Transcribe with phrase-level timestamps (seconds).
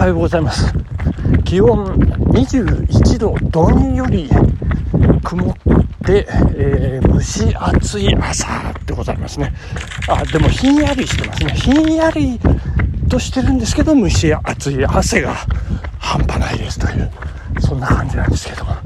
[0.00, 0.72] はようございます。
[1.44, 1.84] 気温
[2.32, 4.30] 21度どんより
[5.22, 5.56] 曇っ
[6.06, 6.26] て、
[6.56, 8.46] えー蒸し暑い朝
[8.86, 9.52] でございますね。
[10.08, 11.52] あでもひんやりしてますね。
[11.52, 12.40] ひんやり
[13.10, 15.34] としてるんですけど蒸し暑い汗が
[15.98, 17.10] 半端ないですという
[17.60, 18.76] そんな感じなんですけども。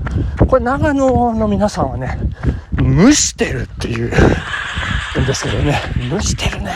[0.48, 2.18] これ長野の皆さんはね
[2.76, 6.72] 蒸してるっていうんですけどね蒸してるね。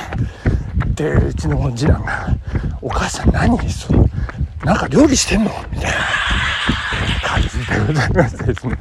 [0.86, 2.28] ってうちの次男が
[2.80, 4.07] 「お母さん何その？
[4.68, 5.96] なんか料理してんの?」みたいな
[7.26, 8.76] 感じでございましてですね、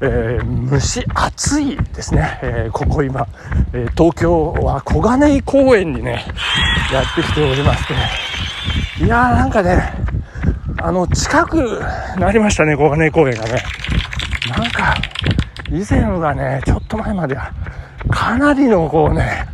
[0.00, 3.26] えー蒸し暑いですね、えーここ今、
[3.72, 6.24] えー東京は小金井公園にね
[6.92, 7.94] やってきておりまして。
[9.04, 9.92] いやーなんかね
[10.82, 11.82] あの近く
[12.18, 13.62] なりましたね小金井公園がね。
[14.58, 14.94] なんか
[15.70, 17.52] 以前はねちょっと前までは
[18.10, 19.46] かなりのこうね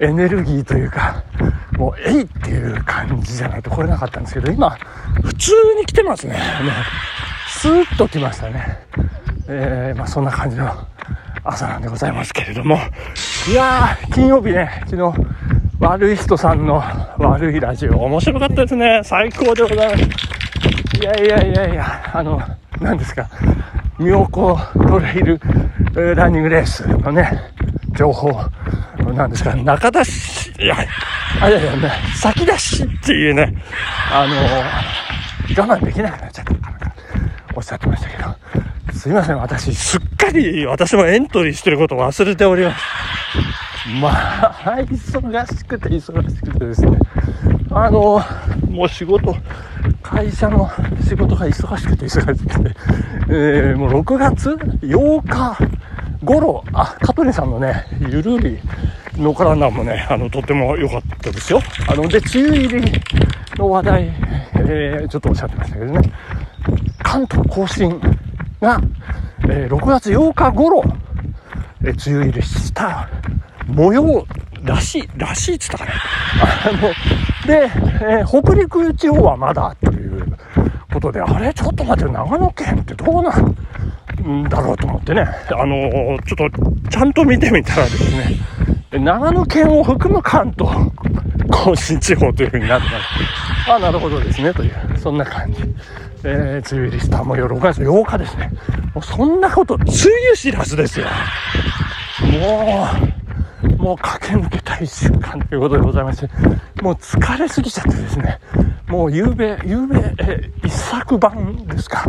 [0.00, 1.22] エネルギーというか
[1.84, 4.70] もうえいっていう感じじゃないと来れなかったんですけど今
[5.22, 6.32] 普通に来てますね。
[6.32, 6.40] ね
[7.48, 8.78] スーッと来ましたね。
[9.48, 10.72] えーまあそんな感じの
[11.44, 12.78] 朝なんでございますけれども。
[13.50, 15.18] いやー金曜日ね昨日
[15.78, 16.82] 悪い人さんの
[17.18, 17.98] 悪いラジオ。
[18.04, 19.00] 面白かったですね。
[19.04, 20.98] 最高でございます。
[21.00, 22.40] いやいやいやいやあの
[22.80, 23.28] 何ですか。
[23.98, 25.38] 妙高トレイル
[26.14, 27.42] ランニングレースのね
[27.94, 28.30] 情報
[29.14, 29.54] なんですか。
[29.54, 30.76] 中田市いや
[31.40, 33.54] あいやいやね先出しっていうね
[34.10, 34.34] あの
[35.66, 36.54] 我慢できなくなっちゃった。
[36.54, 36.94] かな
[37.54, 38.34] おっしゃってましたけど。
[38.92, 42.82] すいません私すっかり私もエントリーしてることを忘れております。
[44.00, 46.98] まあ忙しくて忙しくてですね。
[47.70, 48.22] あの
[48.70, 49.36] もう仕事
[50.02, 50.70] 会社の
[51.06, 52.76] 仕事が忙しくて忙しくて、
[53.28, 55.58] えーもう6月8日
[56.24, 58.58] 頃あ香取さんのねゆるい
[59.16, 61.60] のからなんもねあのとっても良かったですよ。
[61.88, 62.92] あので梅雨入り
[63.56, 64.02] の話題、
[64.54, 66.12] えーちょっとおっしゃってましたけどね。
[67.02, 68.00] 関東甲信
[68.60, 68.80] が、
[69.44, 70.82] えー6月8日頃、
[71.82, 73.08] えー梅雨入りした。
[73.66, 74.26] 模様
[74.62, 75.92] らしい、らしいっつったかな。
[75.92, 76.80] あの、
[77.46, 77.70] で、
[78.20, 80.36] えー北陸地方はまだという
[80.92, 81.52] ことで、あれ？
[81.54, 88.36] ちょっと待って、長野県ってどうなんだろうと思ってね、あのちょっとちゃんと見てみたらですね、
[88.98, 90.72] 長野県を含む関東
[91.50, 92.90] 甲信地方というふうになってま
[93.66, 93.72] す。
[93.72, 95.62] あ、なるほどですね、という、そんな感じ。
[96.26, 98.50] えー、梅雨入りした模様6月8日ですね。
[98.94, 99.84] もうそんなこと、梅
[100.28, 101.06] 雨知らずですよ。
[102.22, 102.88] も
[103.68, 106.30] う、もう駆け抜けた一週間ということでございまして、
[106.82, 108.38] もう疲れすぎちゃってですね、
[108.88, 112.04] もう夕べ、夕べ、え一作版ですか。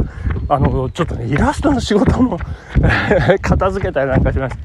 [0.48, 2.38] あの、ちょっとね、イラストの仕事も
[3.42, 4.64] 片付けたりなんかしまして、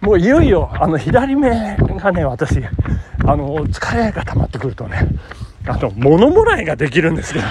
[0.00, 2.62] もういよいよ、あの、左目がね、私、
[3.24, 5.06] あの、疲れが溜まってくるとね、
[5.66, 7.46] あの、物もらいができるんですけど、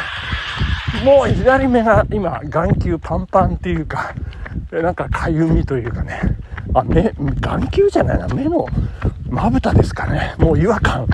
[1.06, 4.14] もう左目が今、眼球パンパンっていうか、
[4.72, 6.20] なんかかゆみというかね、
[6.74, 8.66] あ、目、眼球じゃないな、目の
[9.30, 10.34] まぶたですかね。
[10.38, 11.06] もう違和感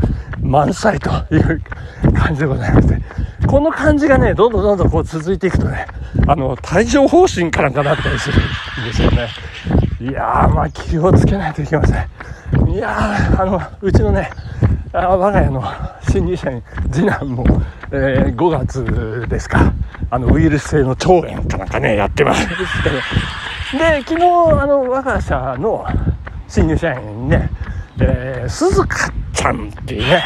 [0.42, 1.62] 満載という
[2.14, 3.02] 感じでございまして。
[3.54, 5.86] この感じがね、どんどんどんどんこう続いていくとね、
[6.26, 9.30] あの、帯状疱疹かなんかなったりするんですよね。
[10.02, 12.70] いやー、まあ気をつけないといけません。
[12.72, 14.32] いやー、あの、うちのね、
[14.92, 15.64] あ我が家の
[16.10, 17.46] 新入社員、次男も、
[17.92, 19.72] えー5月ですか、
[20.10, 22.48] あの、ウイルス性の腸炎かなんかね、やってます
[23.78, 24.24] で、昨日、
[24.60, 25.86] あの、我が社の
[26.48, 27.52] 新入社員にね、
[28.00, 30.24] えー、鈴鹿ちゃんっていうね、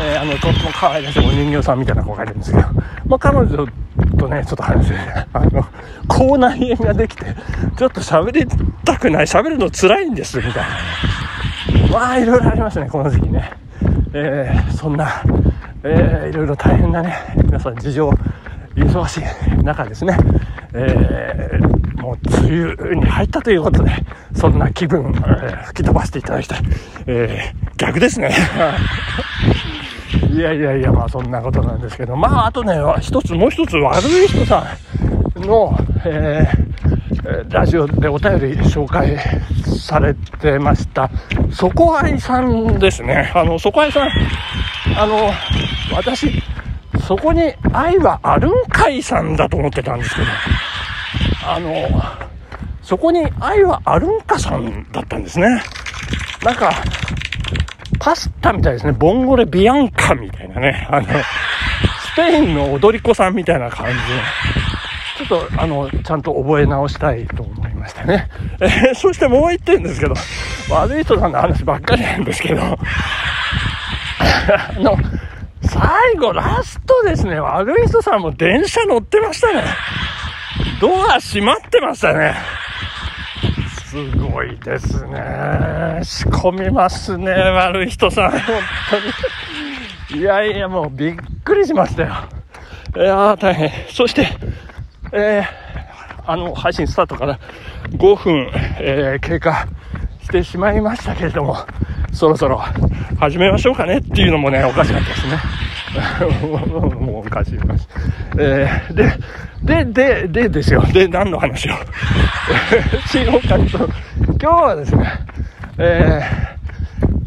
[0.00, 2.68] えーあの、とっても可愛らしいお人形さんみたいな子がいるんですけど、
[3.06, 3.66] まあ、彼女
[4.18, 4.96] とね、ちょっと話して、
[5.32, 5.64] あの、
[6.08, 7.24] 口内炎ができて、
[7.76, 8.46] ちょっと喋り
[8.84, 10.52] たくない、喋るの辛いんです、みたい
[11.90, 11.98] な。
[11.98, 13.50] まあ、いろいろありますね、この時期ね。
[14.12, 15.22] えーそんな、
[15.84, 17.14] えーいろいろ大変なね、
[17.44, 18.10] 皆さん事情、
[18.76, 20.16] 忙しい中ですね、
[20.74, 23.90] えーもう梅雨に入ったということで、
[24.34, 26.60] そんな気分、えー吹き飛ばしていただきたい。
[27.06, 28.30] えー逆ですね。
[30.30, 34.66] いやいやいや、まあそんなことなんですけど、まああとね、一つ、もう一つ悪い人さ
[35.38, 36.70] んの、えー
[37.48, 39.16] ラジオでお便り紹介
[39.78, 41.10] されてました、
[41.52, 43.30] そこあいさんですね。
[43.34, 44.10] あの、そこあいさん、
[44.96, 45.30] あの、
[45.94, 46.42] 私、
[47.06, 50.26] そこに愛はあるんかいさんだと思ってたんですけど、
[51.46, 51.88] あの、
[52.82, 55.62] そこに愛はあるんかさんだったんですね。
[56.42, 56.72] なんか、
[58.00, 58.92] パスタみたいですね。
[58.92, 60.86] ボンゴレビアンカみたいなね。
[60.90, 61.12] あの、ス
[62.16, 63.94] ペインの踊り子さんみたいな感じ。
[65.26, 68.26] ちょっと、あの、ちゃんと覚え直したいと思いましたね。
[68.60, 70.14] えーそしてもう一点ですけど、
[70.70, 72.78] 悪い人さんの話ばっかりなんですけど、あ
[74.78, 74.96] の、
[75.62, 77.38] 最後、ラストですね。
[77.38, 79.62] 悪い人さんも電車乗ってましたね。
[80.80, 82.34] ドア閉まってましたね。
[83.90, 85.98] すごいですね。
[86.04, 88.30] 仕込みますね、悪い人さん。
[88.30, 88.40] 本
[90.08, 90.20] 当に。
[90.20, 92.08] いやいや、もうびっくりしましたよ。
[92.94, 93.68] いやー、大変。
[93.88, 94.28] そして、
[95.12, 97.40] えー、あの、配信スタートから
[97.88, 98.48] 5分、
[98.78, 99.66] えー、経過
[100.22, 101.56] してしまいましたけれども、
[102.12, 102.62] そろそろ
[103.18, 105.36] 始めましょうかねっていうのもね、おかしかったですね。
[107.00, 107.86] もうおかしい話。
[108.38, 110.82] えー、で、で、で、でですよ。
[110.92, 111.72] で、何の話を？
[113.08, 113.88] しようかと。
[114.38, 115.12] 今日はですね、
[115.78, 116.22] え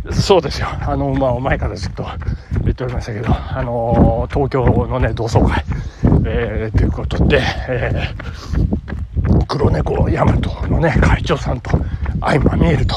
[0.05, 0.67] ー、そうですよ。
[0.81, 2.05] あの、まあ、前からずっと
[2.63, 5.63] 言っておりましたけど、あの、東京のね、同窓会、
[6.25, 11.71] えー、ということで、えー、黒猫ヤマトのね、会長さんと
[12.21, 12.95] 相まみえると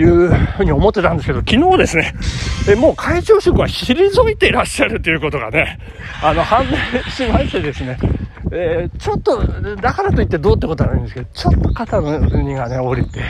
[0.00, 2.14] いうふうに思ってたんですけど、昨日ですね、
[2.70, 5.78] えもう会長職は退いていらっしゃるということがね、
[6.22, 7.98] あの、判明しましてですね、
[8.52, 9.42] えー、ちょっと、
[9.76, 13.20] だからといってどうってことはないんですけど、ちょっと肩の荷がね、降りて、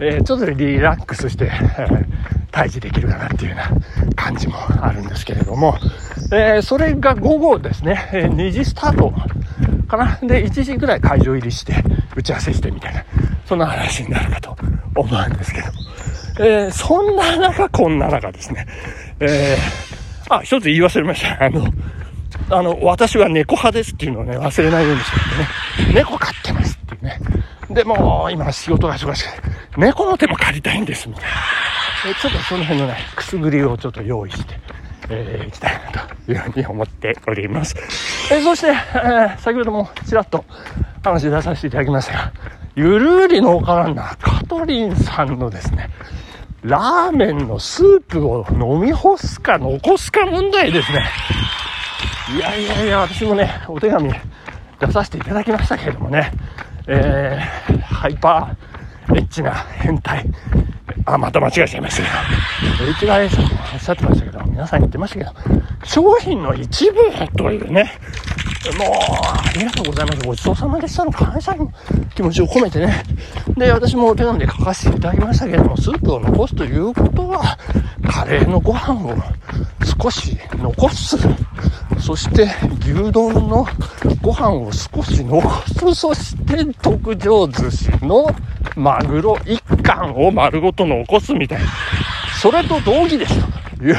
[0.00, 2.06] えー、ちょっとリラックスして、えー、
[2.50, 5.76] 退治できるかなっていうような感じもあるんですけれども、
[6.32, 9.12] えー、それが午後ですね、え、2時スタート
[9.86, 10.18] かな？
[10.22, 11.84] で、1時ぐらい会場入りして、
[12.16, 13.04] 打ち合わせしてみたいな、
[13.46, 14.56] そんな話になるかと
[14.96, 15.68] 思うんですけど。
[16.38, 18.66] えー、そんな中、こんな中ですね、
[19.20, 21.44] えー、あ、一つ言い忘れました。
[21.44, 21.66] あの、
[22.50, 25.18] あの、私は猫派ですっていうのをね、忘れないようにして
[25.78, 27.20] てね、猫飼ってますっていうね。
[27.70, 29.28] でも、今仕事が忙しく、
[29.78, 31.30] 猫の手も借りたいんです、みたいな。
[32.10, 34.54] えちょっとその辺のね、くすぐりをちょっと用意して、
[35.08, 37.74] えー、いきたいなというふうに思っております。
[38.30, 40.44] えー、そして、えー、先ほどもちらっと
[41.02, 42.32] 話出させていただきましたが、
[42.76, 45.88] ゆるり農家ランナー、カトリンさんのですね、
[46.62, 51.06] ラーメンのスープを飲み干すか残すか問題ですね。
[52.36, 54.12] いやいやいや、私もね、お手紙
[54.78, 56.30] 出させていただきましたけれどもね、
[56.86, 60.26] えー、ハイパーエッチな変態。
[61.06, 65.32] あ、また間違えちゃいましたけど、HYA さんもおっしゃってましたけど、皆さん言ってましたけど、
[65.82, 66.98] 商品の一部
[67.38, 67.92] というね、
[68.72, 70.26] もう、ありがとうございます。
[70.26, 71.72] ごちそうさまでしたの感謝の
[72.14, 73.02] 気持ちを込めてね。
[73.56, 77.58] で、私もお手紙で書かせていただきましたけれども、スープを残すということは、
[78.08, 79.14] カレーのご飯を
[80.02, 81.16] 少し残す。
[82.00, 82.48] そして、
[82.80, 83.66] 牛丼の
[84.20, 85.94] ご飯を少し残す。
[85.94, 88.34] そして、特上寿司の
[88.74, 91.66] マグロ一貫を丸ごと残すみたいな。
[92.40, 93.34] それと同義です
[93.78, 93.98] という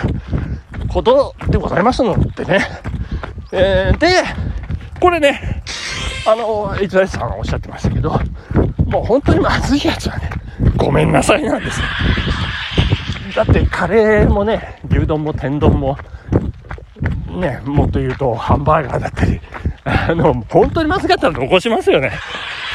[0.88, 2.68] ことでございますのでね。
[3.52, 4.08] えー、で、
[5.00, 5.64] これね、
[6.26, 8.20] あの、イザイさんおっしゃってましたけど、
[8.86, 10.30] もう本当にまずいやつはね、
[10.76, 11.86] ごめんなさいなんですよ。
[13.36, 15.98] だってカレーもね、牛丼も天丼も、
[17.30, 19.40] ね、もっと言うとハンバーガーだったり、
[19.84, 22.12] あの、本当にまずかったら残しますよね。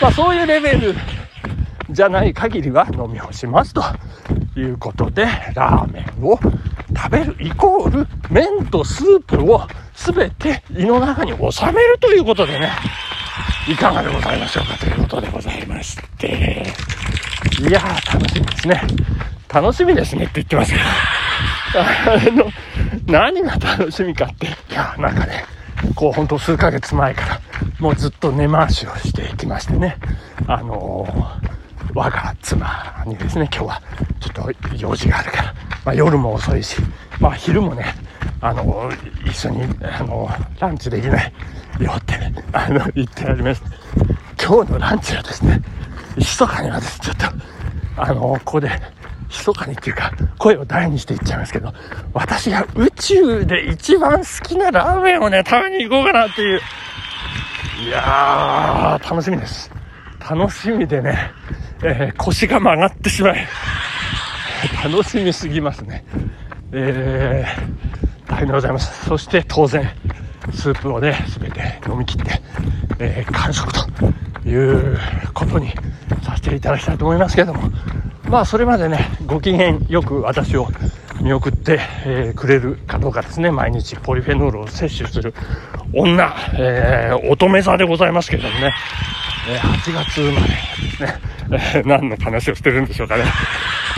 [0.00, 0.94] まあそういうレベル
[1.92, 3.82] じゃない限りは飲み干しますと
[4.56, 6.38] いうことで、ラーメンを
[6.96, 12.70] 食べるイコール麺とスープを全て胃の中に収めるということでね、
[13.68, 16.66] いかがでございましょうかということでございまして、
[17.60, 18.82] いやー楽しみですね。
[19.52, 20.84] 楽しみですねって言ってますけど、
[21.78, 22.50] あの、
[23.06, 25.44] 何が楽しみかって、いや、なんかね、
[25.94, 27.40] こう、ほんと数ヶ月前から、
[27.78, 29.98] もうずっと根回しをしていきましてね、
[30.46, 31.41] あのー
[31.94, 33.82] 我が妻にですね、今日は
[34.20, 36.76] ちょっと用事があるから、まあ、夜も遅いし、
[37.20, 37.94] まあ、昼もね、
[38.40, 38.90] あの、
[39.26, 41.32] 一緒に、あの、ランチできない
[41.80, 43.62] よって、ね、あの、言ってあります。
[44.42, 45.60] 今日のランチはですね、
[46.16, 47.26] 密かにはです、ちょっと、
[47.96, 48.70] あの、ここで、
[49.28, 51.72] 密かにっていうか、声を大にして言っちゃいますけど、
[52.14, 56.60] 私が宇宙で一番好きなラーメンをね、食べに行こうかなっていう。
[57.86, 59.70] いやー、楽しみです。
[60.20, 61.32] 楽しみでね、
[61.84, 63.46] えー、腰が曲がってしまい、
[64.84, 66.04] 楽しみすぎますね。
[66.72, 69.06] えー、大変でございます。
[69.06, 69.90] そして当然、
[70.54, 72.40] スープをね、すべて飲み切って、
[72.98, 74.98] えー、完食という
[75.34, 75.70] ことに
[76.22, 77.70] させていただきたいと思いますけれども、
[78.28, 80.68] まあそれまでね、ご機嫌よく私を
[81.20, 85.34] 見送って、えー、くれるかどうかですね、毎日ポリフェノールを摂取する
[85.92, 88.72] 女、えー、乙女座でございますけれどもね、
[89.48, 90.56] え、8月生まれで
[90.96, 93.24] すね、えー、何の話をしてるんでしょうかね。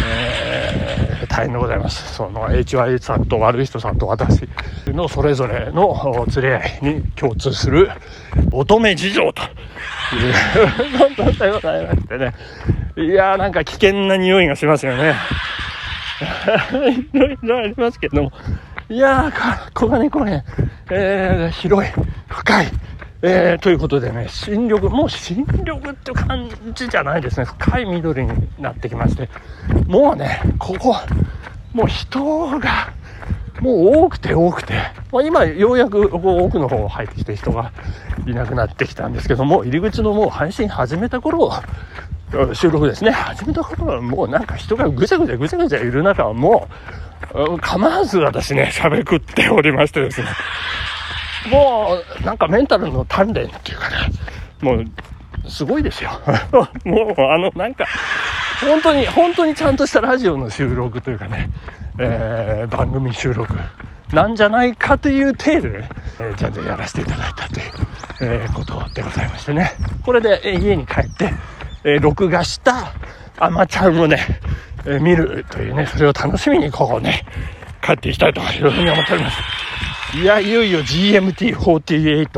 [0.07, 2.15] えー、大変でございます。
[2.15, 4.49] その HY さんと悪い人さんと私
[4.89, 7.91] のそれぞれの連れ合いに共通する
[8.53, 10.33] 乙女事情という
[11.17, 12.35] ことでございましてね。
[12.97, 15.15] いやーなんか危険な匂いがしますよね。
[17.13, 18.33] いろいろありますけども、
[18.89, 20.45] いやー、小金公園、
[20.91, 21.93] えー、広い、
[22.29, 22.67] 深い、
[23.27, 27.47] えー、ということでね、新緑、もう新緑って感じじゃないですね。
[27.47, 29.31] 深い緑になってきまして、
[29.87, 30.95] もうね、ここ、
[31.73, 32.93] もう人が、
[33.63, 34.75] もう多くて多くて、
[35.11, 37.73] まあ、今ようやく奥の方入ってきて人が
[38.27, 41.51] いなくなってきたんですけども、入り口のもう配信始めた頃、
[42.53, 46.69] 収録ですね、始めた頃はもうなんか人がぐちゃぐちゃぐちゃぐちゃいる中はも
[47.33, 50.29] う、構わず私ね、喋くっておりましてですね、
[51.51, 53.97] もうなんかメンタルの鍛錬っていうかね、
[54.61, 54.85] もう
[55.51, 56.11] すごいですよ。
[56.85, 57.87] もうあのなんか、
[58.61, 61.51] 本当に、本当にちゃんとしたラジオの収録というかね、
[61.99, 63.55] えー、番組収録
[64.13, 65.85] なんじゃないかという程度で、
[66.21, 67.67] えー、ちゃんとやらせていただいたという、
[68.21, 69.73] えー、ことでございましてね。
[70.05, 71.33] これで、えー、家に帰って、
[71.87, 72.93] え録画した
[73.39, 74.41] アマちゃんをね、
[74.87, 77.27] え見るというね、それを楽しみにここね、
[77.83, 79.37] 帰っていきたいというふうに思っております。
[80.15, 82.29] いや、いよいよ GMT48、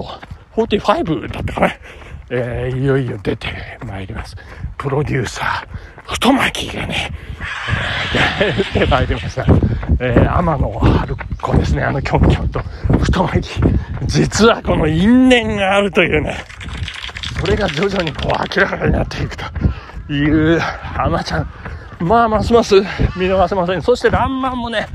[0.56, 1.75] 45だったかな。
[2.30, 3.49] えー、いよいよ出て
[3.87, 4.35] まいります。
[4.78, 7.12] プロデューサー、太巻きがね、
[8.40, 9.45] えー、出てまいりました。
[10.00, 12.61] えー、天野春子ですね、あのキョンキョンと
[12.99, 13.61] 太巻き。
[14.06, 16.38] 実はこの因縁があるというね、
[17.38, 19.45] それが徐々にこう明らかになっていくと
[20.12, 21.50] いう、浜ちゃん。
[22.00, 22.76] まあ、ますます
[23.16, 23.83] 見逃せません。
[23.83, 24.87] そして、らんまんもね、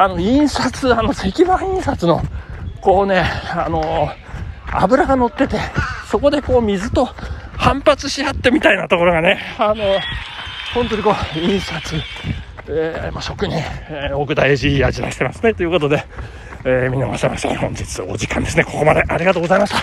[0.00, 2.22] あの、印刷、あの、石版印刷の、
[2.80, 3.22] こうね、
[3.54, 4.08] あの
[4.72, 5.58] 油が乗ってて、
[6.10, 7.04] そこでこう水と
[7.58, 9.84] 反発し合ってみたいなところがね、あの、
[10.72, 11.96] 本当にこう、印刷、
[12.68, 13.58] えー、まあ、職人、
[13.90, 15.52] えー、奥大事いい味出してますね。
[15.52, 16.02] ということで、
[16.64, 17.58] えー、見逃せません。
[17.58, 18.64] 本日お時間ですね。
[18.64, 19.82] ここまでありがとうございました。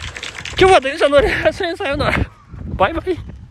[0.60, 1.78] 今日は電車乗りません。
[1.78, 2.18] さようなら。
[2.76, 3.47] バイバイ。